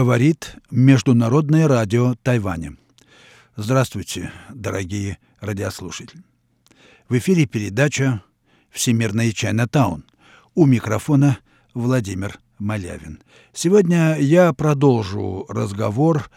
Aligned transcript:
Говорит 0.00 0.56
Международное 0.70 1.68
радио 1.68 2.14
Тайваня. 2.22 2.74
Здравствуйте, 3.54 4.32
дорогие 4.48 5.18
радиослушатели. 5.40 6.22
В 7.10 7.18
эфире 7.18 7.44
передача 7.44 8.22
«Всемирный 8.70 9.30
Чайнатаун». 9.32 10.06
У 10.54 10.64
микрофона 10.64 11.36
Владимир 11.74 12.40
Малявин. 12.58 13.20
Сегодня 13.52 14.16
я 14.18 14.54
продолжу 14.54 15.44
разговор 15.50 16.30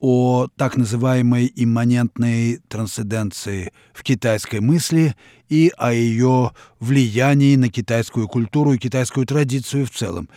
о 0.00 0.48
так 0.56 0.78
называемой 0.78 1.52
имманентной 1.54 2.60
трансценденции 2.66 3.74
в 3.92 4.04
китайской 4.04 4.60
мысли 4.60 5.14
и 5.50 5.70
о 5.76 5.92
ее 5.92 6.52
влиянии 6.80 7.56
на 7.56 7.68
китайскую 7.68 8.26
культуру 8.26 8.72
и 8.72 8.78
китайскую 8.78 9.26
традицию 9.26 9.84
в 9.84 9.90
целом. 9.90 10.30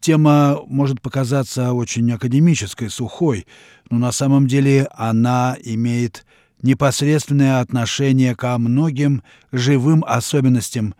Тема 0.00 0.62
может 0.66 1.02
показаться 1.02 1.74
очень 1.74 2.10
академической, 2.10 2.88
сухой, 2.88 3.46
но 3.90 3.98
на 3.98 4.12
самом 4.12 4.46
деле 4.46 4.88
она 4.94 5.58
имеет 5.62 6.24
непосредственное 6.62 7.60
отношение 7.60 8.34
ко 8.34 8.56
многим 8.56 9.22
живым 9.52 10.02
особенностям 10.06 10.94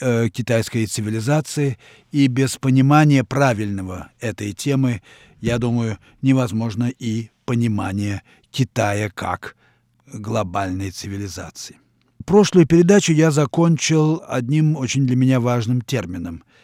э, 0.00 0.28
китайской 0.28 0.84
цивилизации, 0.84 1.78
и 2.12 2.26
без 2.26 2.58
понимания 2.58 3.24
правильного 3.24 4.10
этой 4.20 4.52
темы, 4.52 5.00
я 5.40 5.58
думаю, 5.58 5.98
невозможно 6.20 6.90
и 6.90 7.30
понимание 7.46 8.22
Китая 8.50 9.10
как 9.10 9.56
глобальной 10.12 10.90
цивилизации. 10.90 11.76
Прошлую 12.26 12.66
передачу 12.66 13.12
я 13.12 13.30
закончил 13.30 14.22
одним 14.28 14.76
очень 14.76 15.06
для 15.06 15.16
меня 15.16 15.40
важным 15.40 15.80
термином– 15.80 16.44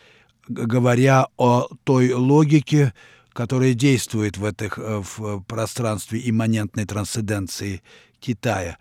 говоря 0.48 1.26
о 1.36 1.68
той 1.84 2.12
логике, 2.12 2.92
которая 3.32 3.74
действует 3.74 4.36
в, 4.36 4.44
этих, 4.44 4.78
э, 4.78 5.02
в 5.02 5.40
пространстве 5.42 6.20
имманентной 6.24 6.84
трансценденции 6.84 7.82
Китая. 8.20 8.78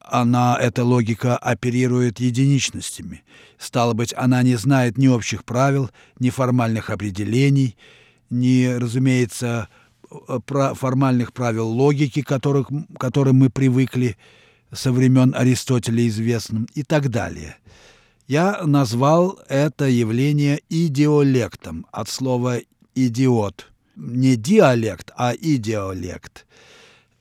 Она, 0.00 0.58
эта 0.60 0.84
логика 0.84 1.38
оперирует 1.38 2.20
единичностями. 2.20 3.22
Стало 3.58 3.94
быть, 3.94 4.12
она 4.16 4.42
не 4.42 4.56
знает 4.56 4.98
ни 4.98 5.08
общих 5.08 5.44
правил, 5.44 5.90
ни 6.18 6.28
формальных 6.28 6.90
определений, 6.90 7.76
ни, 8.28 8.66
разумеется, 8.66 9.68
э, 10.10 10.38
формальных 10.74 11.32
правил 11.32 11.68
логики, 11.68 12.22
которых, 12.22 12.68
к 12.68 13.00
которым 13.00 13.36
мы 13.36 13.50
привыкли 13.50 14.18
со 14.70 14.92
времен 14.92 15.34
Аристотеля 15.34 16.06
известным, 16.06 16.66
и 16.74 16.82
так 16.82 17.08
далее– 17.08 17.56
я 18.26 18.62
назвал 18.64 19.38
это 19.48 19.86
явление 19.86 20.60
идиолектом 20.68 21.86
от 21.92 22.08
слова 22.08 22.58
«идиот». 22.94 23.70
Не 23.96 24.34
диалект, 24.36 25.12
а 25.16 25.34
идиолект. 25.34 26.46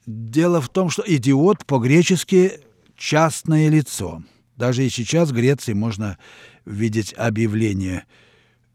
Дело 0.06 0.60
в 0.60 0.70
том, 0.70 0.90
что 0.90 1.04
идиот 1.06 1.66
по-гречески 1.66 2.60
«частное 2.96 3.70
лицо». 3.70 4.24
Даже 4.56 4.86
и 4.86 4.90
сейчас 4.90 5.30
в 5.30 5.34
Греции 5.34 5.74
можно 5.74 6.18
видеть 6.66 7.14
объявление 7.14 8.06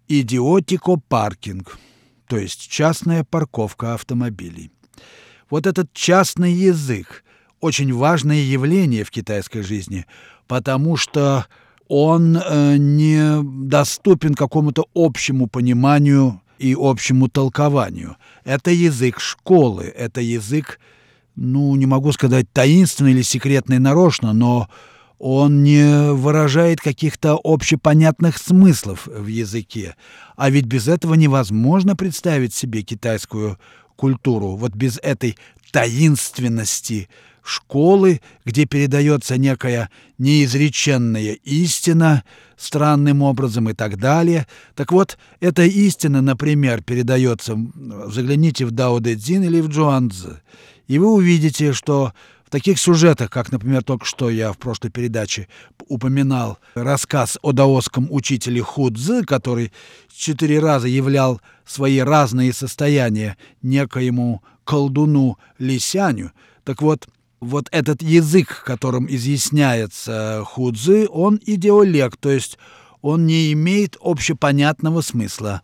«идиотико 0.06 0.96
паркинг», 1.08 1.78
то 2.26 2.36
есть 2.36 2.68
частная 2.68 3.24
парковка 3.24 3.94
автомобилей. 3.94 4.70
Вот 5.50 5.66
этот 5.66 5.92
частный 5.92 6.52
язык– 6.52 7.24
очень 7.60 7.92
важное 7.92 8.42
явление 8.42 9.04
в 9.04 9.10
китайской 9.10 9.62
жизни, 9.62 10.06
потому 10.46 10.96
что 10.96 11.46
он 11.88 12.36
э, 12.36 12.76
не 12.76 13.42
доступен 13.42 14.34
какому-то 14.34 14.86
общему 14.94 15.46
пониманию 15.46 16.40
и 16.58 16.76
общему 16.78 17.28
толкованию. 17.28 18.16
Это 18.44 18.70
язык 18.70 19.20
школы, 19.20 19.84
это 19.84 20.20
язык, 20.20 20.78
ну, 21.34 21.74
не 21.76 21.86
могу 21.86 22.12
сказать 22.12 22.52
таинственный 22.52 23.12
или 23.12 23.22
секретный 23.22 23.78
нарочно, 23.78 24.32
но 24.32 24.68
он 25.18 25.62
не 25.62 26.12
выражает 26.12 26.80
каких-то 26.80 27.38
общепонятных 27.42 28.38
смыслов 28.38 29.06
в 29.06 29.26
языке. 29.26 29.96
А 30.36 30.50
ведь 30.50 30.66
без 30.66 30.88
этого 30.88 31.14
невозможно 31.14 31.96
представить 31.96 32.54
себе 32.54 32.82
китайскую 32.82 33.58
культуру. 33.96 34.56
Вот 34.56 34.72
без 34.74 34.98
этой 35.02 35.36
таинственности, 35.72 37.08
школы, 37.48 38.20
где 38.44 38.66
передается 38.66 39.36
некая 39.36 39.90
неизреченная 40.18 41.34
истина 41.44 42.24
странным 42.56 43.22
образом 43.22 43.68
и 43.70 43.72
так 43.72 43.98
далее. 43.98 44.46
Так 44.74 44.92
вот, 44.92 45.18
эта 45.40 45.62
истина, 45.62 46.20
например, 46.22 46.82
передается, 46.82 47.58
загляните 48.06 48.66
в 48.66 48.70
Дао 48.72 49.00
Дэ 49.00 49.16
Цзин 49.16 49.44
или 49.44 49.60
в 49.60 49.68
Джуанцзы, 49.68 50.40
и 50.86 50.98
вы 50.98 51.12
увидите, 51.12 51.72
что 51.72 52.12
в 52.44 52.50
таких 52.50 52.78
сюжетах, 52.78 53.28
как, 53.30 53.52
например, 53.52 53.82
только 53.82 54.06
что 54.06 54.30
я 54.30 54.52
в 54.52 54.58
прошлой 54.58 54.90
передаче 54.90 55.48
упоминал 55.86 56.58
рассказ 56.74 57.38
о 57.42 57.52
даосском 57.52 58.08
учителе 58.10 58.62
Худзы, 58.62 59.22
который 59.24 59.70
четыре 60.10 60.58
раза 60.58 60.88
являл 60.88 61.42
свои 61.66 61.98
разные 61.98 62.54
состояния 62.54 63.36
некоему 63.60 64.42
колдуну 64.64 65.38
Лисяню, 65.58 66.32
так 66.64 66.80
вот, 66.82 67.06
вот 67.40 67.68
этот 67.70 68.02
язык, 68.02 68.62
которым 68.64 69.06
изъясняется 69.08 70.42
худзы, 70.44 71.06
он 71.08 71.40
идеолект, 71.44 72.18
то 72.20 72.30
есть 72.30 72.58
он 73.00 73.26
не 73.26 73.52
имеет 73.52 73.96
общепонятного 74.00 75.00
смысла. 75.02 75.62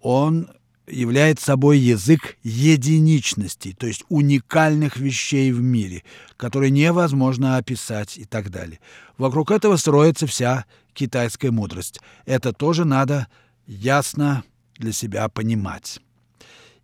Он 0.00 0.50
является 0.88 1.46
собой 1.46 1.78
язык 1.78 2.36
единичности, 2.42 3.74
то 3.78 3.86
есть 3.86 4.04
уникальных 4.08 4.96
вещей 4.96 5.52
в 5.52 5.60
мире, 5.60 6.02
которые 6.36 6.70
невозможно 6.70 7.56
описать 7.56 8.18
и 8.18 8.24
так 8.24 8.50
далее. 8.50 8.80
Вокруг 9.16 9.52
этого 9.52 9.76
строится 9.76 10.26
вся 10.26 10.64
китайская 10.92 11.50
мудрость. 11.50 12.00
Это 12.26 12.52
тоже 12.52 12.84
надо 12.84 13.28
ясно 13.66 14.42
для 14.76 14.92
себя 14.92 15.28
понимать. 15.28 16.00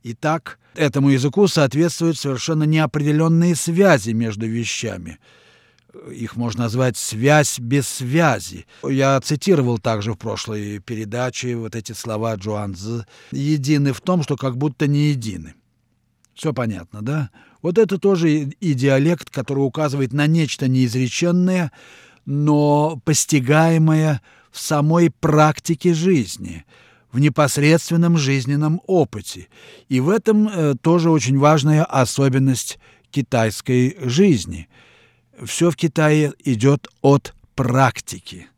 Итак, 0.04 0.58
этому 0.74 1.10
языку 1.10 1.48
соответствуют 1.48 2.18
совершенно 2.18 2.64
неопределенные 2.64 3.54
связи 3.56 4.10
между 4.10 4.46
вещами. 4.46 5.18
Их 6.12 6.36
можно 6.36 6.64
назвать 6.64 6.96
«связь 6.96 7.58
без 7.58 7.88
связи». 7.88 8.66
Я 8.84 9.20
цитировал 9.20 9.78
также 9.78 10.12
в 10.12 10.16
прошлой 10.16 10.78
передаче 10.78 11.56
вот 11.56 11.74
эти 11.74 11.92
слова 11.92 12.36
Джуанзы. 12.36 13.06
«Едины 13.32 13.92
в 13.92 14.00
том, 14.00 14.22
что 14.22 14.36
как 14.36 14.56
будто 14.56 14.86
не 14.86 15.10
едины». 15.10 15.54
Все 16.34 16.52
понятно, 16.52 17.02
да? 17.02 17.30
Вот 17.62 17.78
это 17.78 17.98
тоже 17.98 18.50
идиолект, 18.60 19.30
который 19.30 19.60
указывает 19.60 20.12
на 20.12 20.28
нечто 20.28 20.68
неизреченное, 20.68 21.72
но 22.26 23.00
постигаемое 23.04 24.22
в 24.52 24.60
самой 24.60 25.10
практике 25.10 25.94
жизни– 25.94 26.64
в 27.12 27.18
непосредственном 27.18 28.16
жизненном 28.18 28.80
опыте. 28.86 29.48
И 29.88 30.00
в 30.00 30.08
этом 30.08 30.48
э, 30.48 30.74
тоже 30.80 31.10
очень 31.10 31.38
важная 31.38 31.84
особенность 31.84 32.78
китайской 33.10 33.96
жизни. 34.00 34.68
Все 35.44 35.70
в 35.70 35.76
Китае 35.76 36.32
идет 36.44 36.88
от 37.00 37.34
практики. 37.54 38.48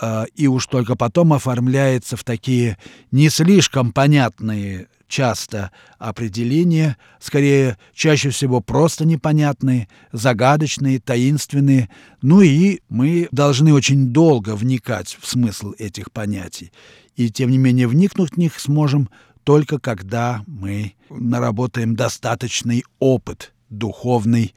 Э, 0.00 0.24
и 0.34 0.46
уж 0.46 0.66
только 0.66 0.96
потом 0.96 1.32
оформляется 1.32 2.16
в 2.16 2.24
такие 2.24 2.78
не 3.10 3.28
слишком 3.28 3.92
понятные 3.92 4.88
часто 5.08 5.70
определения, 5.98 6.96
скорее, 7.20 7.78
чаще 7.94 8.30
всего 8.30 8.60
просто 8.60 9.04
непонятные, 9.04 9.88
загадочные, 10.12 11.00
таинственные. 11.00 11.88
Ну 12.22 12.40
и 12.40 12.80
мы 12.88 13.28
должны 13.30 13.72
очень 13.72 14.08
долго 14.08 14.56
вникать 14.56 15.16
в 15.20 15.26
смысл 15.26 15.72
этих 15.78 16.10
понятий. 16.10 16.72
И 17.16 17.30
тем 17.30 17.50
не 17.50 17.58
менее 17.58 17.88
вникнуть 17.88 18.32
в 18.32 18.36
них 18.36 18.60
сможем 18.60 19.08
только 19.42 19.78
когда 19.78 20.44
мы 20.46 20.94
наработаем 21.08 21.96
достаточный 21.96 22.84
опыт 22.98 23.54
духовной 23.68 24.54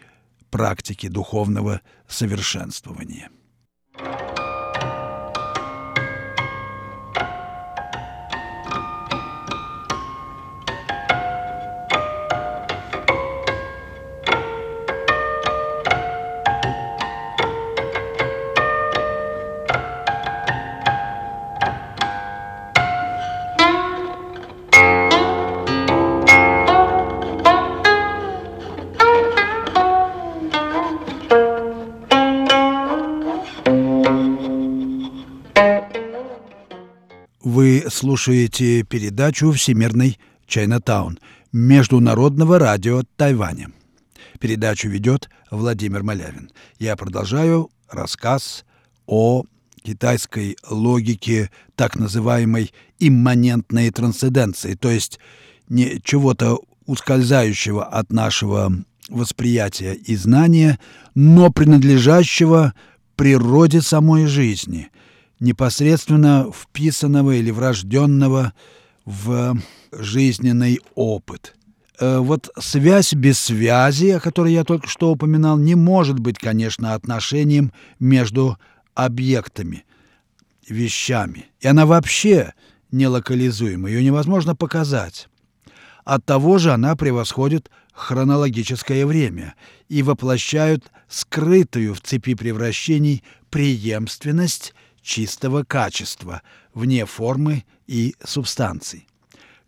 практики, 0.50 1.07
духовного 1.07 1.81
совершенствования. 2.07 3.29
Слушаете 37.99 38.83
передачу 38.83 39.51
«Всемирный 39.51 40.17
Чайнатаун». 40.47 41.19
Международного 41.51 42.57
радио 42.57 43.03
Тайваня. 43.17 43.71
Передачу 44.39 44.87
ведет 44.87 45.29
Владимир 45.51 46.01
Малявин. 46.03 46.49
Я 46.77 46.95
продолжаю 46.95 47.69
рассказ 47.89 48.63
о 49.05 49.43
китайской 49.83 50.55
логике 50.69 51.51
так 51.75 51.97
называемой 51.97 52.71
имманентной 52.99 53.91
трансценденции, 53.91 54.75
то 54.75 54.89
есть 54.89 55.19
не 55.67 55.99
чего-то 56.01 56.61
ускользающего 56.85 57.83
от 57.83 58.13
нашего 58.13 58.71
восприятия 59.09 59.93
и 59.93 60.15
знания, 60.15 60.79
но 61.15 61.51
принадлежащего 61.51 62.73
природе 63.17 63.81
самой 63.81 64.25
жизни, 64.25 64.87
непосредственно 65.39 66.51
вписанного 66.53 67.31
или 67.31 67.51
врожденного 67.51 68.53
в 69.06 69.57
жизненный 69.91 70.80
опыт. 70.95 71.56
Э, 72.00 72.19
вот 72.19 72.50
связь 72.57 73.13
без 73.13 73.39
связи, 73.39 74.07
о 74.12 74.19
которой 74.19 74.53
я 74.53 74.63
только 74.63 74.88
что 74.88 75.12
упоминал, 75.12 75.57
не 75.57 75.75
может 75.75 76.19
быть, 76.19 76.38
конечно, 76.38 76.94
отношением 76.94 77.71
между 78.00 78.57
объектами, 78.95 79.86
вещами. 80.68 81.47
И 81.59 81.68
она 81.68 81.85
вообще 81.85 82.53
нелокализуема, 82.92 83.89
ее 83.89 84.03
невозможно 84.03 84.56
показать. 84.56 85.30
От 86.06 86.25
того 86.25 86.57
же 86.57 86.71
она 86.71 86.95
превосходит 86.95 87.69
хронологическое 87.94 89.06
время 89.06 89.56
и 89.89 90.01
воплощают 90.01 90.92
скрытую 91.07 91.94
в 91.94 92.01
цепи 92.01 92.33
превращений 92.33 93.24
преемственность 93.50 94.74
чистого 95.09 95.63
качества 95.63 96.44
вне 96.73 97.06
формы 97.06 97.65
и 97.88 98.15
субстанций. 98.23 99.07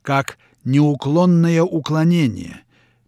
Как 0.03 0.37
неуклонное 0.63 1.63
уклонение, 1.63 2.61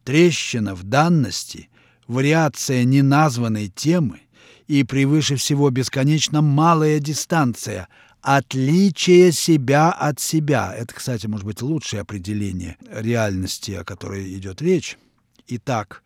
трещина 0.03 0.73
в 0.73 0.83
данности, 0.83 1.69
вариация 2.07 2.83
неназванной 2.85 3.69
темы 3.69 4.21
и 4.67 4.83
превыше 4.83 5.35
всего 5.35 5.69
бесконечно 5.69 6.41
малая 6.41 6.99
дистанция– 6.99 7.87
отличие 8.23 9.33
себя 9.33 9.91
от 9.91 10.19
себя. 10.19 10.73
Это, 10.73 10.95
кстати, 10.95 11.27
может 11.27 11.45
быть 11.45 11.61
лучшее 11.61 12.01
определение 12.01 12.77
реальности, 12.89 13.71
о 13.71 13.83
которой 13.83 14.33
идет 14.37 14.61
речь. 14.61 14.97
Итак, 15.47 16.03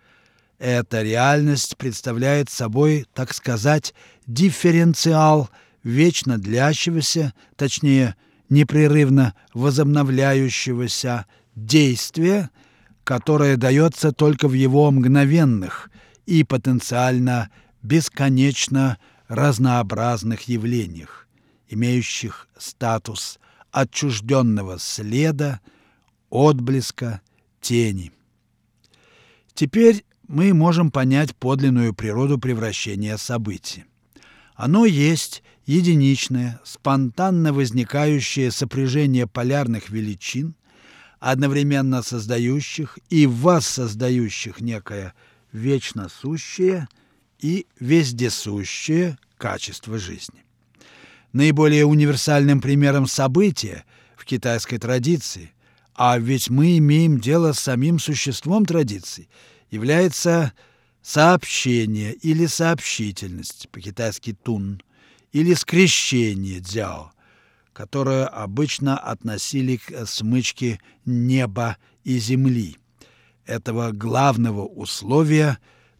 эта 0.57 1.03
реальность 1.03 1.77
представляет 1.77 2.49
собой, 2.49 3.05
так 3.13 3.35
сказать, 3.35 3.93
дифференциал 4.25 5.51
вечно 5.87 6.37
длящегося, 6.37 7.33
точнее, 7.55 8.15
непрерывно 8.49 9.33
возобновляющегося 9.53 11.25
действия, 11.55 12.49
которое 13.03 13.57
дается 13.57 14.11
только 14.11 14.47
в 14.47 14.53
его 14.53 14.91
мгновенных 14.91 15.89
и 16.25 16.43
потенциально 16.43 17.49
бесконечно 17.81 18.97
разнообразных 19.27 20.47
явлениях 20.47 21.27
имеющих 21.69 22.47
статус 22.57 23.39
отчужденного 23.71 24.79
следа, 24.79 25.59
отблеска, 26.29 27.21
тени. 27.59 28.11
Теперь 29.53 30.05
мы 30.27 30.53
можем 30.53 30.91
понять 30.91 31.35
подлинную 31.35 31.93
природу 31.93 32.37
превращения 32.37 33.17
событий. 33.17 33.85
Оно 34.57 34.85
есть 34.85 35.43
единичное, 35.67 36.59
спонтанно 36.63 37.53
возникающее 37.53 38.49
сопряжение 38.49 39.27
полярных 39.27 39.91
величин, 39.91 40.55
одновременно 41.19 42.01
создающих 42.01 42.97
и 43.09 43.27
воссоздающих 43.27 44.59
некое 44.59 45.13
вечно 45.51 46.09
сущее 46.09 46.87
и 47.39 47.67
вездесущее 47.79 49.19
качество 49.37 49.99
жизни. 49.99 50.43
Наиболее 51.33 51.85
универсальным 51.85 52.59
примером 52.59 53.05
события 53.05 53.85
в 54.15 54.25
китайской 54.25 54.79
традиции, 54.79 55.51
а 55.93 56.17
ведь 56.17 56.49
мы 56.49 56.79
имеем 56.79 57.19
дело 57.19 57.53
с 57.53 57.59
самим 57.59 57.99
существом 57.99 58.65
традиции, 58.65 59.29
является 59.69 60.53
сообщение 61.07 62.11
или 62.11 62.47
сообщительность, 62.47 63.69
по-китайски 63.69 64.33
тун, 64.33 64.81
или 65.31 65.53
скрещение 65.53 66.59
дзяо, 66.59 67.11
которое 67.71 68.25
обычно 68.25 68.97
относили 68.97 69.77
к 69.77 70.05
смычке 70.05 70.81
неба 71.05 71.77
и 72.03 72.19
земли, 72.19 72.75
этого 73.45 73.91
главного 73.91 74.65
условия 74.65 75.59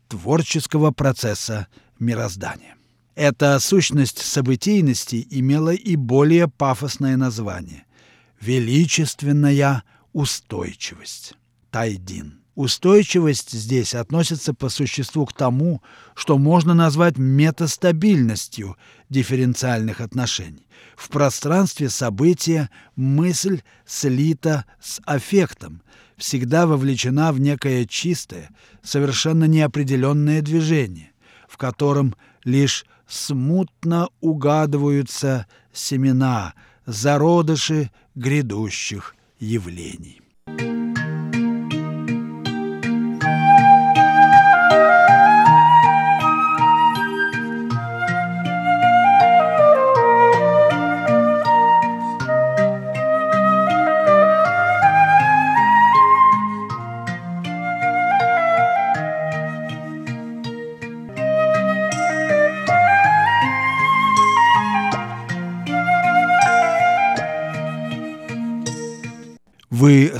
творческого 0.09 0.91
процесса 0.91 1.67
мироздания. 1.99 2.75
Эта 3.15 3.59
сущность 3.59 4.19
событийности 4.19 5.25
имела 5.31 5.73
и 5.73 5.95
более 5.95 6.49
пафосное 6.49 7.15
название– 7.15 7.85
величественная 8.41 9.83
устойчивость– 10.11 11.35
тайдин. 11.71 12.36
Устойчивость 12.57 13.51
здесь 13.51 13.93
относится 13.93 14.51
по 14.51 14.69
существу 14.69 15.27
к 15.27 15.33
тому, 15.33 15.83
что 16.15 16.39
можно 16.39 16.73
назвать 16.73 17.19
метастабильностью 17.19 18.77
дифференциальных 19.09 20.01
отношений. 20.01 20.67
В 20.95 21.09
пространстве 21.09 21.87
события 21.91 22.71
мысль 22.95 23.61
слита 23.85 24.65
с 24.81 24.99
аффектом, 25.05 25.83
всегда 26.17 26.65
вовлечена 26.65 27.31
в 27.31 27.39
некое 27.39 27.85
чистое, 27.85 28.49
совершенно 28.81 29.43
неопределенное 29.43 30.41
движение, 30.41 31.11
в 31.47 31.57
котором 31.57 32.15
лишь 32.43 32.87
смутно 33.07 34.09
угадываются 34.19 35.45
семена, 35.71 36.55
зародыши 36.87 37.91
грядущих 38.15 39.15
явлений. 39.37 40.21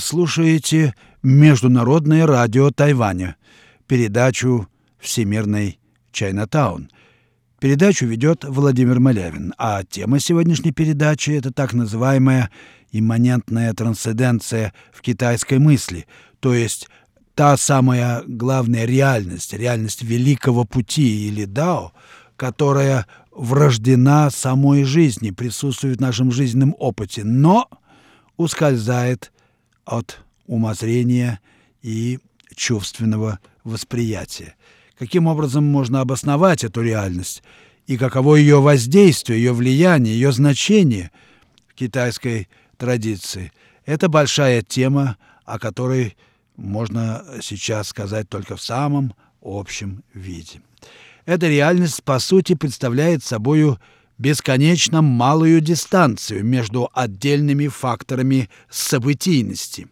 Слушаете 0.08 0.96
Международное 1.22 2.26
радио 2.26 2.72
Тайваня, 2.72 3.36
передачу 3.88 4.70
«Всемирный 5.00 5.82
Чайнатаун». 6.14 6.90
Передачу 7.60 8.06
ведет 8.06 8.46
Владимир 8.46 9.02
Малявин, 9.02 9.54
а 9.58 9.84
тема 9.84 10.22
сегодняшней 10.22 10.72
передачи– 10.72 11.32
это 11.32 11.52
так 11.52 11.74
называемая 11.74 12.50
имманентная 12.94 13.74
трансценденция 13.74 14.74
в 14.94 15.02
китайской 15.02 15.60
мысли, 15.60 16.08
то 16.40 16.54
есть 16.54 16.88
та 17.36 17.58
самая 17.58 18.24
главная 18.26 18.86
реальность, 18.86 19.52
реальность 19.52 20.04
великого 20.04 20.64
пути 20.64 21.28
или 21.28 21.44
дао, 21.44 21.92
которая 22.38 23.08
врождена 23.32 24.30
самой 24.30 24.86
жизни, 24.86 25.32
присутствует 25.32 25.98
в 25.98 26.02
нашем 26.02 26.32
жизненном 26.32 26.76
опыте, 26.80 27.26
но 27.26 27.68
ускользает 28.38 29.34
от 29.88 30.20
умозрения 30.46 31.40
и 31.82 32.20
чувственного 32.56 33.40
восприятия. 33.64 34.56
Каким 35.00 35.28
образом 35.28 35.64
можно 35.64 36.02
обосновать 36.02 36.64
эту 36.64 36.82
реальность 36.82 37.42
и 37.86 37.98
каково 37.98 38.36
ее 38.36 38.62
воздействие, 38.62 39.40
ее 39.40 39.54
влияние, 39.54 40.14
ее 40.14 40.32
значение 40.32 41.12
в 41.68 41.74
китайской 41.74 42.50
традиции. 42.78 43.52
Это 43.86 44.10
большая 44.10 44.62
тема, 44.62 45.18
о 45.46 45.58
которой 45.58 46.18
можно 46.58 47.24
сейчас 47.42 47.88
сказать 47.90 48.28
только 48.28 48.56
в 48.58 48.62
самом 48.62 49.14
общем 49.42 50.04
виде. 50.14 50.62
Эта 51.26 51.48
реальность, 51.48 52.04
по 52.04 52.20
сути, 52.20 52.56
представляет 52.56 53.24
собою 53.24 53.80
бесконечно 54.18 55.02
малую 55.02 55.62
дистанцию 55.62 56.44
между 56.44 56.90
отдельными 56.94 57.68
факторами 57.68 58.50
событийности. 58.70 59.88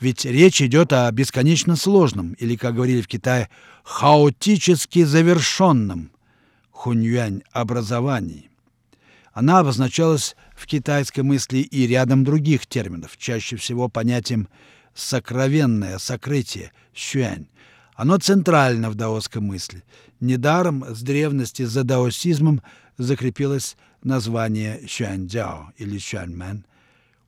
Ведь 0.00 0.24
речь 0.24 0.60
идет 0.60 0.92
о 0.92 1.10
бесконечно 1.10 1.76
сложном, 1.76 2.34
или, 2.34 2.56
как 2.56 2.74
говорили 2.74 3.00
в 3.00 3.08
Китае, 3.08 3.48
хаотически 3.82 5.04
завершенном 5.04 6.10
хуньюань 6.70 7.42
образовании. 7.52 8.50
Она 9.32 9.60
обозначалась 9.60 10.36
в 10.54 10.66
китайской 10.66 11.20
мысли 11.20 11.58
и 11.58 11.86
рядом 11.86 12.24
других 12.24 12.66
терминов, 12.66 13.16
чаще 13.16 13.56
всего 13.56 13.88
понятием 13.88 14.48
сокровенное, 14.94 15.98
сокрытие, 15.98 16.72
щуань. 16.94 17.46
Оно 17.96 18.18
центрально 18.18 18.90
в 18.90 18.94
даосской 18.94 19.40
мысли. 19.40 19.82
Недаром 20.20 20.84
с 20.94 21.00
древности 21.00 21.62
за 21.62 21.82
даосизмом 21.82 22.62
закрепилось 22.98 23.76
название 24.02 24.80
Xuanjiao 24.84 25.68
или 25.78 25.98
Xuanmen, 25.98 26.64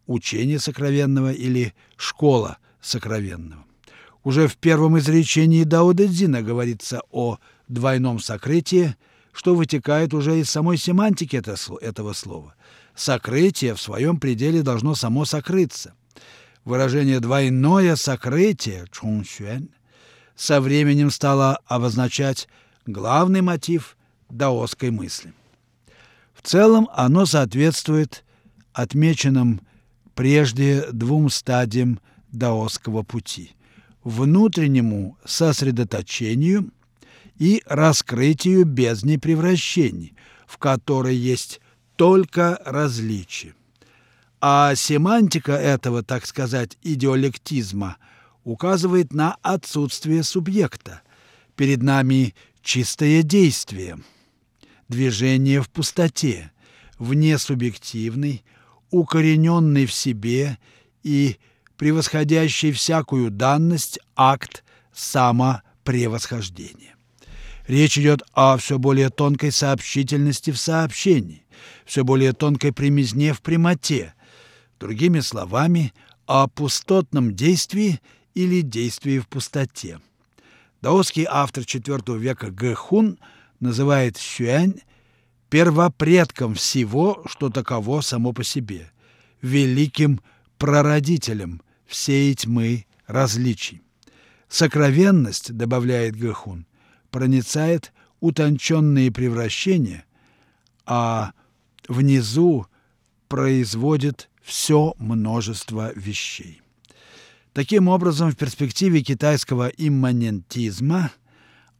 учение 0.06 0.58
сокровенного 0.58 1.32
или 1.32 1.74
школа 1.96 2.58
сокровенного. 2.82 3.64
Уже 4.24 4.46
в 4.46 4.56
первом 4.56 4.98
изречении 4.98 5.64
Дао 5.64 5.94
Дэ 5.94 6.08
Цзина 6.08 6.42
говорится 6.42 7.00
о 7.10 7.38
двойном 7.66 8.20
сокрытии, 8.20 8.94
что 9.32 9.54
вытекает 9.54 10.12
уже 10.12 10.38
из 10.38 10.50
самой 10.50 10.76
семантики 10.76 11.36
этого 11.80 12.12
слова. 12.12 12.54
Сокрытие 12.94 13.74
в 13.74 13.80
своем 13.80 14.20
пределе 14.20 14.62
должно 14.62 14.94
само 14.94 15.24
сокрыться. 15.24 15.94
Выражение 16.64 17.20
«двойное 17.20 17.96
сокрытие» 17.96 18.86
чуншюэн 18.92 19.70
со 20.38 20.60
временем 20.60 21.10
стало 21.10 21.58
обозначать 21.66 22.48
главный 22.86 23.42
мотив 23.42 23.96
даосской 24.30 24.90
мысли. 24.90 25.34
В 26.32 26.42
целом 26.42 26.88
оно 26.94 27.26
соответствует 27.26 28.24
отмеченным 28.72 29.60
прежде 30.14 30.86
двум 30.92 31.28
стадиям 31.28 32.00
даосского 32.30 33.02
пути– 33.02 33.52
внутреннему 34.04 35.18
сосредоточению 35.24 36.70
и 37.36 37.62
раскрытию 37.66 38.64
бездни 38.64 39.16
превращений, 39.16 40.14
в 40.46 40.56
которой 40.58 41.16
есть 41.16 41.60
только 41.96 42.60
различие. 42.64 43.54
А 44.40 44.74
семантика 44.76 45.52
этого, 45.52 46.04
так 46.04 46.26
сказать, 46.26 46.78
идеолектизма 46.82 47.96
указывает 48.48 49.12
на 49.12 49.36
отсутствие 49.42 50.22
субъекта. 50.22 51.02
Перед 51.54 51.82
нами 51.82 52.34
чистое 52.62 53.22
действие, 53.22 53.98
движение 54.88 55.60
в 55.60 55.68
пустоте, 55.68 56.50
внесубъективный, 56.98 58.42
укорененный 58.90 59.84
в 59.84 59.92
себе 59.92 60.56
и 61.02 61.36
превосходящий 61.76 62.72
всякую 62.72 63.30
данность 63.30 63.98
акт 64.16 64.64
самопревосхождения. 64.94 66.96
Речь 67.66 67.98
идет 67.98 68.22
о 68.32 68.56
все 68.56 68.78
более 68.78 69.10
тонкой 69.10 69.52
сообщительности 69.52 70.52
в 70.52 70.58
сообщении, 70.58 71.44
все 71.84 72.02
более 72.02 72.32
тонкой 72.32 72.72
примизне 72.72 73.34
в 73.34 73.42
прямоте, 73.42 74.14
другими 74.80 75.20
словами, 75.20 75.92
о 76.26 76.46
пустотном 76.46 77.34
действии 77.34 78.00
или 78.38 78.60
действии 78.60 79.18
в 79.18 79.26
пустоте. 79.26 79.98
Даосский 80.80 81.26
автор 81.28 81.64
IV 81.64 82.16
века 82.18 82.52
Гэ 82.52 82.76
Хун 82.76 83.18
называет 83.58 84.16
Сюань 84.16 84.82
первопредком 85.50 86.54
всего, 86.54 87.24
что 87.26 87.50
таково 87.50 88.00
само 88.00 88.32
по 88.32 88.44
себе, 88.44 88.92
великим 89.42 90.20
прародителем 90.56 91.62
всей 91.84 92.32
тьмы 92.32 92.86
различий. 93.08 93.82
Сокровенность, 94.48 95.52
добавляет 95.52 96.14
Гэхун, 96.14 96.64
проницает 97.10 97.92
утонченные 98.20 99.10
превращения, 99.10 100.04
а 100.86 101.32
внизу 101.88 102.66
производит 103.26 104.30
все 104.42 104.94
множество 104.98 105.92
вещей. 105.96 106.62
Таким 107.58 107.88
образом, 107.88 108.30
в 108.30 108.36
перспективе 108.36 109.02
китайского 109.02 109.66
имманентизма 109.66 111.10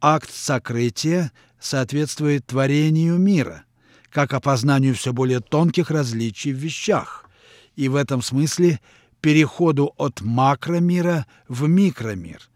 акт 0.01 0.29
сокрытия 0.29 1.31
соответствует 1.57 2.45
творению 2.45 3.17
мира, 3.17 3.63
как 4.09 4.33
опознанию 4.33 4.93
все 4.93 5.13
более 5.13 5.39
тонких 5.39 5.89
различий 5.89 6.51
в 6.51 6.57
вещах, 6.57 7.29
и 7.77 7.87
в 7.87 7.95
этом 7.95 8.21
смысле 8.21 8.81
переходу 9.21 9.93
от 9.95 10.19
макромира 10.19 11.25
в 11.47 11.65
микромир, 11.69 12.49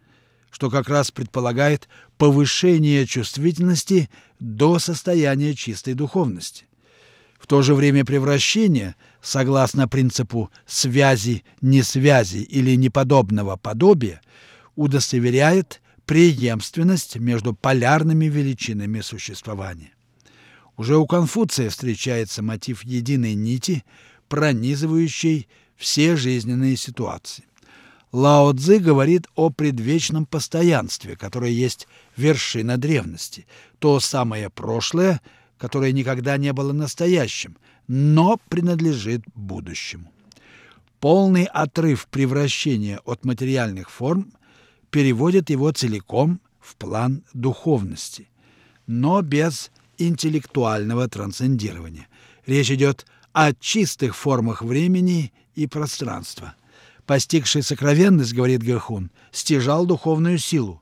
что 0.52 0.70
как 0.70 0.90
раз 0.90 1.10
предполагает 1.10 1.88
повышение 2.18 3.06
чувствительности 3.06 4.10
до 4.42 4.80
состояния 4.80 5.56
чистой 5.56 5.94
духовности. 5.94 6.66
В 7.44 7.48
то 7.48 7.62
же 7.62 7.76
время 7.76 8.06
превращение, 8.06 8.96
согласно 9.22 9.90
принципу 9.90 10.50
связи-несвязи 10.66 12.38
или 12.38 12.78
неподобного 12.78 13.58
подобия, 13.58 14.22
удостоверяет 14.78 15.82
преемственность 16.06 17.18
между 17.18 17.54
полярными 17.54 18.28
величинами 18.28 19.02
существования. 19.02 19.92
Уже 20.78 20.96
у 20.96 21.06
Конфуция 21.06 21.70
встречается 21.70 22.42
мотив 22.42 22.86
единой 22.86 23.34
нити, 23.34 23.84
пронизывающей 24.30 25.50
все 25.76 26.16
жизненные 26.16 26.78
ситуации. 26.78 27.44
Лао 28.14 28.54
Цзы 28.54 28.80
говорит 28.80 29.28
о 29.36 29.50
предвечном 29.50 30.26
постоянстве, 30.26 31.18
которое 31.18 31.52
есть 31.52 31.90
вершина 32.16 32.78
древности, 32.78 33.48
то 33.80 34.00
самое 34.00 34.50
прошлое, 34.50 35.20
которое 35.64 35.94
никогда 35.94 36.36
не 36.36 36.52
было 36.52 36.74
настоящим, 36.74 37.56
но 37.88 38.38
принадлежит 38.50 39.22
будущему. 39.34 40.12
Полный 41.00 41.46
отрыв 41.46 42.08
превращения 42.08 43.00
от 43.06 43.24
материальных 43.24 43.90
форм 43.90 44.34
переводит 44.90 45.50
его 45.50 45.72
целиком 45.72 46.42
в 46.60 46.76
план 46.76 47.24
духовности, 47.34 48.28
но 48.88 49.22
без 49.22 49.72
интеллектуального 49.98 51.08
трансцендирования. 51.08 52.10
Речь 52.46 52.70
идет 52.70 53.06
о 53.32 53.54
чистых 53.54 54.18
формах 54.18 54.64
времени 54.64 55.32
и 55.56 55.66
пространства– 55.66 56.56
Постигший 57.06 57.64
сокровенность, 57.64 58.34
говорит 58.34 58.64
Гахун, 58.64 59.12
стяжал 59.32 59.86
духовную 59.86 60.38
силу, 60.38 60.82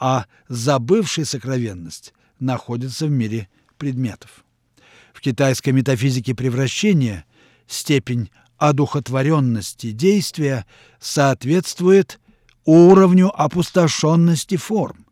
а 0.00 0.26
забывший 0.48 1.24
сокровенность 1.24 2.14
находится 2.40 3.06
в 3.06 3.10
мире 3.10 3.48
предметов. 3.82 4.44
В 5.12 5.20
китайской 5.20 5.70
метафизике 5.70 6.36
превращения 6.36 7.24
степень 7.66 8.30
одухотворенности 8.56 9.90
действия 9.90 10.66
соответствует 11.00 12.20
уровню 12.64 13.32
опустошенности 13.34 14.56
форм, 14.56 15.04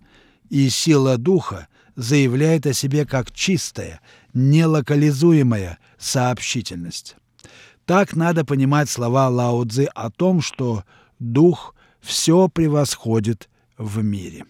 и 0.50 0.68
сила 0.68 1.18
духа 1.18 1.66
заявляет 1.96 2.64
о 2.64 2.72
себе 2.72 3.04
как 3.06 3.32
чистая, 3.32 4.00
нелокализуемая 4.34 5.80
сообщительность. 5.98 7.16
Так 7.86 8.14
надо 8.14 8.44
понимать 8.44 8.88
слова 8.88 9.28
Лао 9.28 9.64
Цзы 9.64 9.86
о 9.86 10.10
том, 10.12 10.42
что 10.42 10.84
дух 11.18 11.74
все 12.00 12.46
превосходит 12.46 13.50
в 13.76 14.00
мире. 14.00 14.44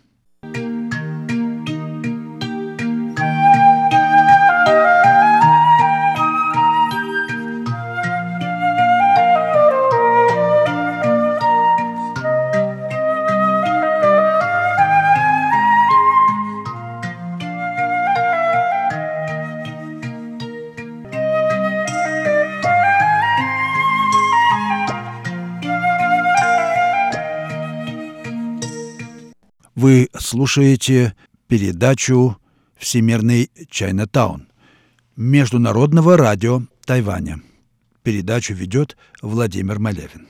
Слушаете 30.31 31.17
передачу 31.49 32.37
«Всемирный 32.77 33.51
Чайнатаун» 33.69 34.47
Международного 35.17 36.17
радио 36.17 36.63
Тайваня. 36.85 37.41
Передачу 38.05 38.55
ведет 38.55 38.97
Владимир 39.23 39.81
Малевин. 39.81 40.29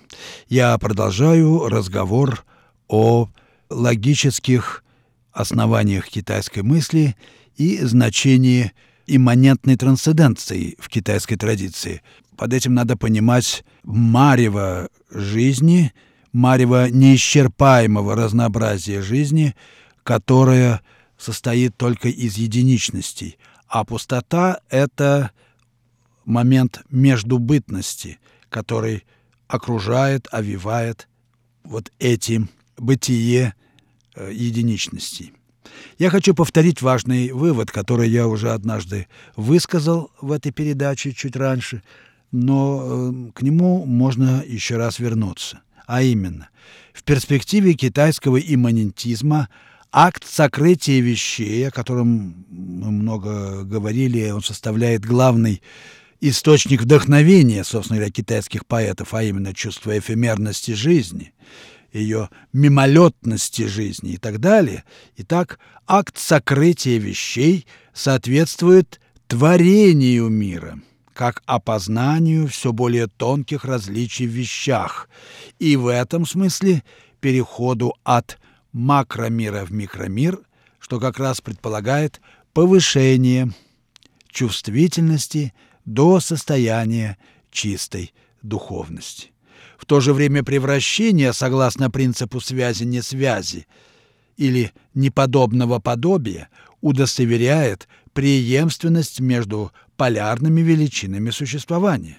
Я 0.49 0.79
продолжаю 0.79 1.69
разговор 1.69 2.47
о 2.89 3.29
логических 3.69 4.85
основаниях 5.33 6.09
китайской 6.09 6.63
мысли 6.63 7.15
и 7.59 7.77
значении 7.85 8.73
имманентной 9.07 9.77
трансценденции 9.77 10.77
в 10.79 10.89
китайской 10.89 11.37
традиции. 11.37 12.01
Под 12.39 12.55
этим 12.55 12.73
надо 12.73 12.97
понимать 12.97 13.65
марево 13.85 14.89
жизни– 15.11 15.93
марево 16.33 16.91
неисчерпаемого 16.91 18.15
разнообразия 18.15 19.03
жизни, 19.03 19.55
которое 20.05 20.81
состоит 21.19 21.77
только 21.77 22.09
из 22.09 22.37
единичностей, 22.37 23.39
а 23.69 23.85
пустота— 23.85 24.61
это 24.71 25.31
момент 26.25 26.83
междубытности, 26.91 28.19
который 28.49 29.05
окружает, 29.49 30.29
овивает 30.31 31.09
вот 31.65 31.93
эти 31.99 32.49
бытие 32.77 33.55
э, 34.15 34.31
единичностей. 34.33 35.33
Я 35.99 36.11
хочу 36.11 36.35
повторить 36.35 36.83
важный 36.83 37.33
вывод, 37.33 37.71
который 37.71 38.09
я 38.09 38.27
уже 38.27 38.51
однажды 38.51 39.07
высказал 39.37 40.11
в 40.21 40.33
этой 40.33 40.53
передаче 40.53 41.13
чуть 41.13 41.37
раньше, 41.37 41.83
но 42.33 42.83
э, 42.83 43.31
к 43.35 43.43
нему 43.43 43.85
можно 43.85 44.43
еще 44.47 44.77
раз 44.77 44.99
вернуться. 44.99 45.61
А 45.87 46.03
именно, 46.03 46.49
в 46.93 47.03
перспективе 47.03 47.75
китайского 47.75 48.39
имманентизма 48.39 49.49
акт 49.93 50.27
сокрытия 50.27 51.01
вещей, 51.01 51.69
о 51.69 51.71
котором 51.71 52.47
мы 52.49 52.91
много 52.91 53.65
говорили, 53.65 54.31
он 54.31 54.43
составляет 54.43 55.05
главный 55.05 55.63
источник 56.21 56.83
вдохновения, 56.83 57.65
собственно 57.65 57.99
говоря, 57.99 58.13
китайских 58.13 58.67
поэтов, 58.67 59.15
а 59.15 59.23
именно 59.23 59.55
чувство 59.55 59.99
эфемерности 59.99 60.73
жизни– 60.73 61.33
ее 61.93 62.29
мимолетности 62.53 63.67
жизни 63.67 64.13
и 64.13 64.17
так 64.17 64.39
далее. 64.39 64.85
Итак, 65.17 65.59
акт 65.87 66.19
сокрытия 66.19 66.99
вещей 66.99 67.67
соответствует 67.93 69.01
творению 69.27 70.29
мира, 70.29 70.79
как 71.13 71.43
опознанию 71.47 72.49
все 72.49 72.73
более 72.73 73.09
тонких 73.09 73.65
различий 73.65 74.27
в 74.27 74.31
вещах, 74.31 75.09
и 75.59 75.77
в 75.77 75.89
этом 75.89 76.27
смысле 76.27 76.83
переходу 77.21 77.95
от 78.05 78.39
макромира 78.73 79.65
в 79.65 79.73
микромир, 79.73 80.41
что 80.79 80.99
как 81.01 81.19
раз 81.19 81.41
предполагает 81.41 82.21
повышение 82.53 83.53
чувствительности 84.31 85.53
до 85.85 86.21
состояния 86.21 87.19
чистой 87.51 88.13
духовности. 88.43 89.33
В 89.77 89.87
то 89.87 90.01
же 90.01 90.13
время 90.13 90.45
превращение, 90.45 91.33
согласно 91.33 91.91
принципу 91.91 92.41
связи-не-связи 92.41 93.67
или 94.37 94.73
неподобного 94.95 95.79
подобия, 95.79 96.49
удостоверяет 96.81 97.89
преемственность 98.13 99.21
между 99.21 99.73
полярными 99.97 100.61
величинами 100.61 101.31
существования. 101.31 102.19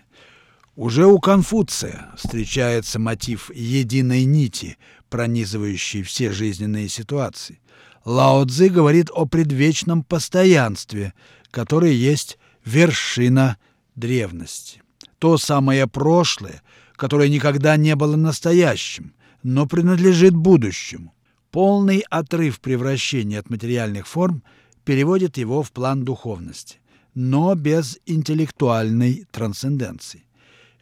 Уже 0.75 1.05
у 1.05 1.19
Конфуция 1.19 2.11
встречается 2.15 2.97
мотив 2.97 3.51
единой 3.53 4.23
нити, 4.23 4.77
пронизывающей 5.09 6.01
все 6.01 6.31
жизненные 6.31 6.87
ситуации. 6.87 7.59
Лао 8.05 8.45
Цзи 8.45 8.69
говорит 8.69 9.09
о 9.13 9.25
предвечном 9.25 10.03
постоянстве, 10.03 11.13
которое 11.51 11.91
есть 11.91 12.39
вершина 12.63 13.57
древности. 13.95 14.81
То 15.19 15.37
самое 15.37 15.87
прошлое, 15.87 16.61
которое 16.95 17.27
никогда 17.27 17.75
не 17.75 17.95
было 17.95 18.15
настоящим, 18.15 19.13
но 19.43 19.67
принадлежит 19.67 20.33
будущему. 20.33 21.13
Полный 21.51 22.05
отрыв 22.09 22.61
превращения 22.61 23.39
от 23.39 23.49
материальных 23.49 24.07
форм 24.07 24.41
переводит 24.85 25.37
его 25.37 25.63
в 25.63 25.71
план 25.73 26.05
духовности, 26.05 26.77
но 27.13 27.55
без 27.55 27.99
интеллектуальной 28.05 29.25
трансценденции. 29.31 30.23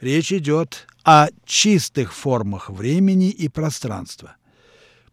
Речь 0.01 0.31
идет 0.31 0.87
о 1.03 1.27
чистых 1.45 2.13
формах 2.13 2.69
времени 2.69 3.29
и 3.29 3.49
пространства. 3.49 4.37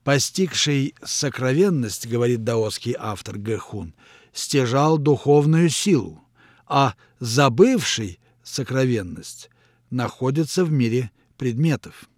Постигший 0.04 0.94
сокровенность, 1.02 2.06
говорит 2.06 2.44
даосский 2.44 2.94
автор 2.96 3.36
Гэхун, 3.38 3.94
стяжал 4.32 4.98
духовную 4.98 5.70
силу, 5.70 6.22
а 6.66 6.94
забывший 7.18 8.20
сокровенность 8.44 9.50
находятся 9.90 10.64
в 10.64 10.70
мире 10.70 11.10
предметов. 11.36 12.08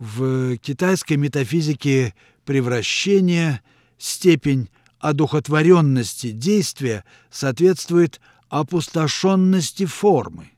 В 0.00 0.56
китайской 0.56 1.16
метафизике 1.16 2.14
превращения 2.44 3.62
степень 3.98 4.68
одухотворенности 4.98 6.32
действия 6.32 7.04
соответствует 7.30 8.20
опустошенности 8.48 9.86
формы, 9.86 10.51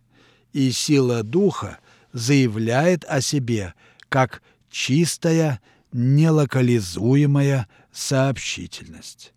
и 0.55 0.71
сила 0.71 1.23
духа 1.23 1.79
заявляет 2.15 3.05
о 3.05 3.21
себе 3.21 3.75
как 4.09 4.43
чистая, 4.71 5.61
нелокализуемая 5.93 7.69
сообщительность. 7.93 9.35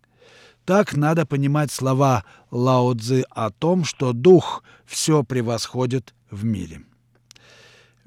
Так 0.64 0.94
надо 0.96 1.26
понимать 1.26 1.72
слова 1.72 2.24
Лао 2.50 2.94
Цзы 2.94 3.24
о 3.30 3.50
том, 3.50 3.84
что 3.84 4.12
дух 4.12 4.62
все 4.86 5.24
превосходит 5.24 6.14
в 6.30 6.44
мире. 6.44 6.82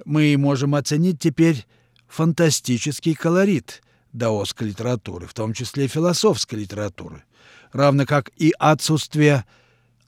Мы 0.06 0.36
можем 0.38 0.76
оценить 0.76 1.20
теперь 1.20 1.66
фантастический 2.08 3.14
колорит 3.14 3.82
даосской 4.14 4.70
литературы, 4.70 5.28
в 5.28 5.34
том 5.34 5.54
числе 5.54 5.88
философской 5.88 6.60
литературы, 6.60 7.24
равно 7.72 8.06
как 8.06 8.30
и 8.38 8.54
отсутствие 8.58 9.46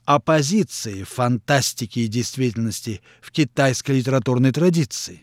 оппозиции 0.04 1.02
фантастики 1.02 2.00
и 2.00 2.08
действительности 2.08 3.00
в 3.20 3.30
китайской 3.30 3.92
литературной 3.92 4.52
традиции. 4.52 5.22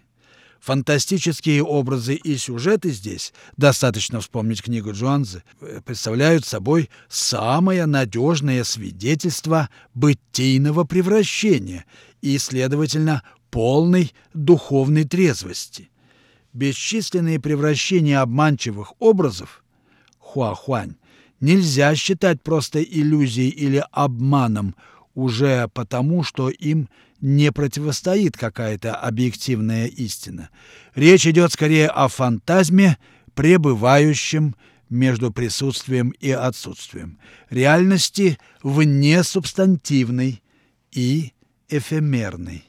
Фантастические 0.60 1.64
образы 1.64 2.14
и 2.14 2.38
сюжеты 2.38 2.92
здесь, 2.92 3.34
достаточно 3.58 4.20
вспомнить 4.20 4.62
книгу 4.62 4.92
Джуанзы, 4.92 5.44
представляют 5.86 6.46
собой 6.46 6.92
самое 7.10 7.88
надежное 7.88 8.64
свидетельство 8.64 9.70
бытийного 9.96 10.84
превращения 10.84 11.86
и, 12.22 12.38
следовательно, 12.38 13.24
полной 13.50 14.14
духовной 14.36 15.04
трезвости. 15.04 15.90
Бесчисленные 16.54 17.40
превращения 17.40 18.22
обманчивых 18.22 18.94
образов 19.00 19.64
Хуахуань 20.20 20.96
нельзя 21.42 21.96
считать 21.96 22.42
просто 22.42 22.82
иллюзией 22.82 23.50
или 23.50 23.84
обманом 23.92 24.76
уже 25.14 25.68
потому, 25.74 26.24
что 26.24 26.50
им 26.50 26.88
не 27.20 27.52
противостоит 27.52 28.38
какая-то 28.38 28.96
объективная 28.96 29.88
истина. 29.88 30.50
Речь 30.96 31.28
идет 31.28 31.52
скорее 31.52 31.88
о 31.88 32.08
фантазме, 32.08 32.98
пребывающем 33.36 34.56
между 34.90 35.32
присутствием 35.32 36.10
и 36.20 36.32
отсутствием, 36.32 37.18
реальности 37.50 38.38
вне 38.62 39.24
субстантивной 39.24 40.42
и 40.92 41.34
эфемерный. 41.70 42.66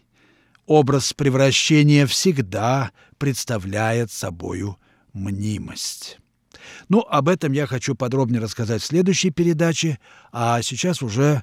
Образ 0.66 1.12
превращения 1.12 2.06
всегда 2.06 2.92
представляет 3.18 4.12
собою 4.12 4.78
мнимость. 5.12 6.21
Ну, 6.88 7.00
об 7.00 7.28
этом 7.28 7.52
я 7.52 7.66
хочу 7.66 7.94
подробнее 7.94 8.40
рассказать 8.40 8.82
в 8.82 8.86
следующей 8.86 9.30
передаче, 9.30 9.98
а 10.32 10.62
сейчас 10.62 11.02
уже 11.02 11.42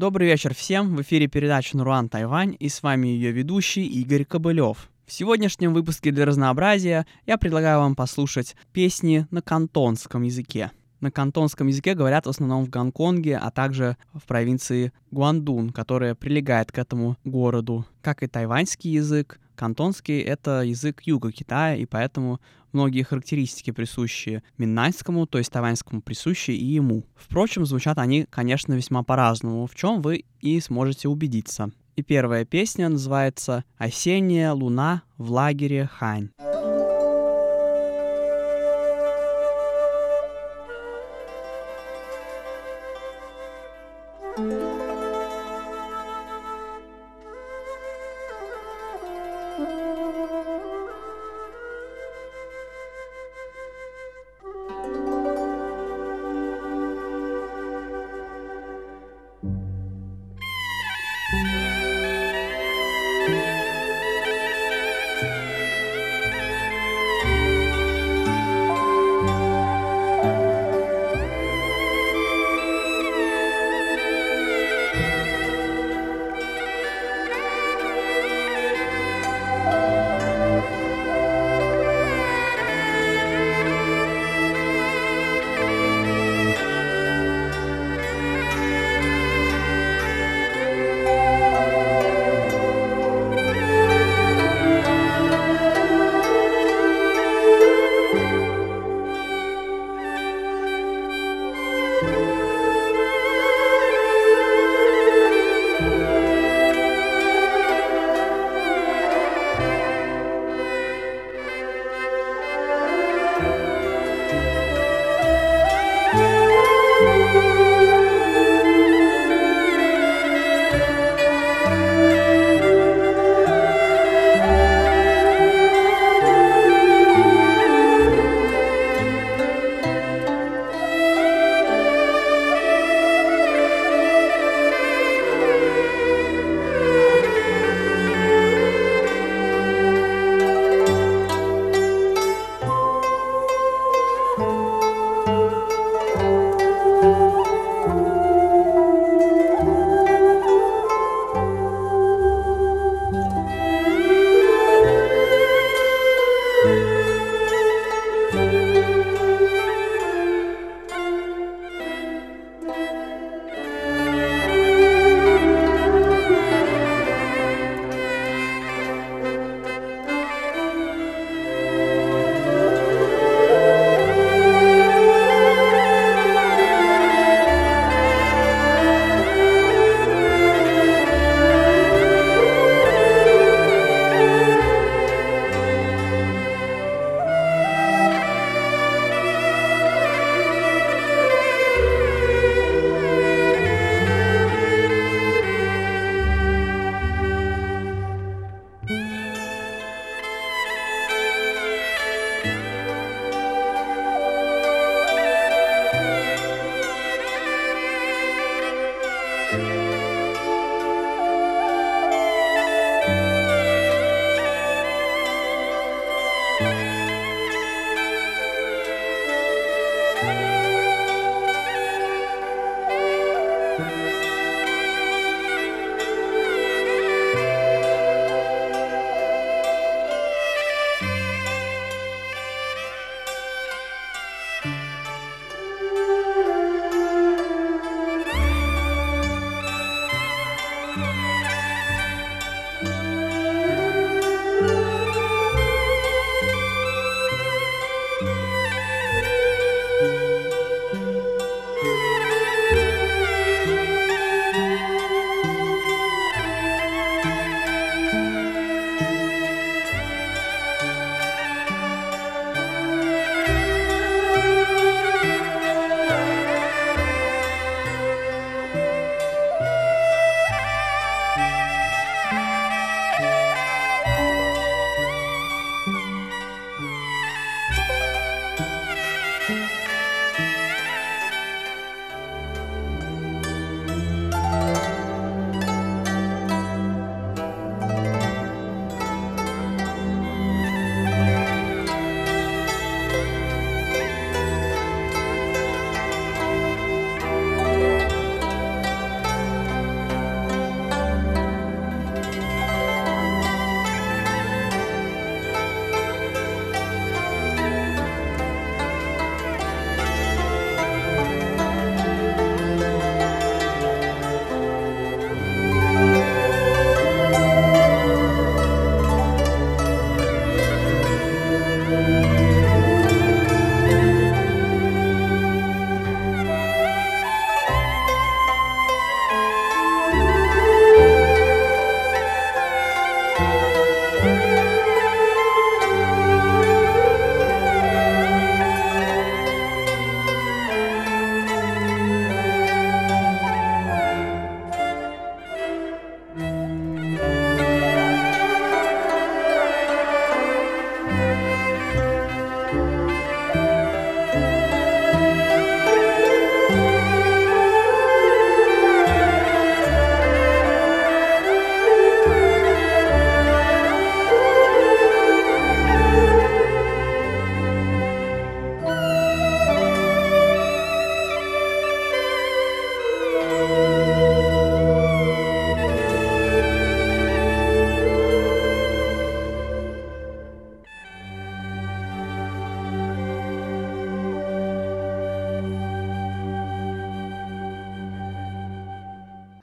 Добрый 0.00 0.28
вечер 0.28 0.54
всем. 0.54 0.96
В 0.96 1.02
эфире 1.02 1.26
передача 1.26 1.76
«Нуруан 1.76 2.08
Тайвань» 2.08 2.56
и 2.58 2.70
с 2.70 2.82
вами 2.82 3.08
ее 3.08 3.32
ведущий 3.32 3.84
Игорь 3.84 4.24
Кобылев. 4.24 4.88
В 5.04 5.12
сегодняшнем 5.12 5.74
выпуске 5.74 6.10
для 6.10 6.24
разнообразия 6.24 7.06
я 7.26 7.36
предлагаю 7.36 7.80
вам 7.80 7.94
послушать 7.94 8.56
песни 8.72 9.26
на 9.30 9.42
кантонском 9.42 10.22
языке. 10.22 10.70
На 11.00 11.10
кантонском 11.10 11.66
языке 11.66 11.92
говорят 11.92 12.24
в 12.24 12.30
основном 12.30 12.64
в 12.64 12.70
Гонконге, 12.70 13.36
а 13.36 13.50
также 13.50 13.98
в 14.14 14.24
провинции 14.24 14.94
Гуандун, 15.10 15.68
которая 15.68 16.14
прилегает 16.14 16.72
к 16.72 16.78
этому 16.78 17.18
городу. 17.24 17.84
Как 18.00 18.22
и 18.22 18.26
тайваньский 18.26 18.92
язык, 18.92 19.38
кантонский— 19.60 20.20
это 20.22 20.62
язык 20.62 21.02
юга 21.04 21.30
Китая, 21.30 21.76
и 21.76 21.84
поэтому 21.84 22.40
многие 22.72 23.02
характеристики, 23.02 23.72
присущие 23.72 24.42
миннайскому, 24.56 25.26
то 25.26 25.36
есть 25.36 25.52
тайваньскому, 25.52 26.00
присущи 26.00 26.52
и 26.52 26.64
ему. 26.64 27.04
Впрочем, 27.14 27.66
звучат 27.66 27.98
они, 27.98 28.24
конечно, 28.30 28.72
весьма 28.72 29.02
по-разному, 29.02 29.66
в 29.66 29.74
чем 29.74 30.00
вы 30.00 30.24
и 30.40 30.58
сможете 30.60 31.08
убедиться. 31.08 31.72
И 31.94 32.02
первая 32.02 32.46
песня 32.46 32.88
называется 32.88 33.64
«Осенняя 33.76 34.52
луна 34.52 35.02
в 35.18 35.30
лагере 35.30 35.90
Хань». 35.92 36.30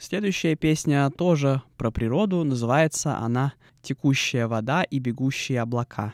Следующая 0.10 0.56
песня 0.56 1.10
тоже 1.10 1.62
про 1.76 1.92
природу. 1.92 2.46
Называется 2.46 3.18
она 3.18 3.52
«Текущая 3.82 4.48
вода 4.48 4.84
и 4.84 5.00
бегущие 5.00 5.60
облака». 5.60 6.14